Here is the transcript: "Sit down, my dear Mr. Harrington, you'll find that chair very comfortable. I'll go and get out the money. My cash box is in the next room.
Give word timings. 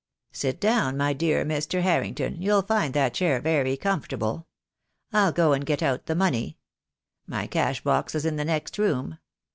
"Sit 0.31 0.59
down, 0.59 0.97
my 0.97 1.13
dear 1.13 1.45
Mr. 1.45 1.83
Harrington, 1.83 2.41
you'll 2.41 2.63
find 2.63 2.95
that 2.95 3.13
chair 3.13 3.39
very 3.39 3.77
comfortable. 3.77 4.47
I'll 5.13 5.31
go 5.31 5.53
and 5.53 5.63
get 5.63 5.83
out 5.83 6.07
the 6.07 6.15
money. 6.15 6.57
My 7.27 7.45
cash 7.45 7.83
box 7.83 8.15
is 8.15 8.25
in 8.25 8.35
the 8.35 8.43
next 8.45 8.79
room. 8.79 9.19